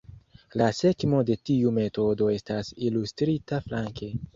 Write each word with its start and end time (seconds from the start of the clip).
La 0.61 0.69
skemo 0.77 1.21
de 1.31 1.37
tiu 1.51 1.75
metodo 1.77 2.33
estas 2.41 2.77
ilustrita 2.91 3.67
flanke. 3.69 4.17